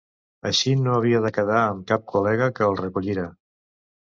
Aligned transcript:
Així 0.49 0.71
no 0.85 0.95
havia 0.99 1.19
de 1.27 1.31
quedar 1.35 1.59
amb 1.65 1.85
cap 1.93 2.09
col·lega 2.15 2.51
que 2.57 2.67
el 2.71 2.81
recollira. 2.83 3.29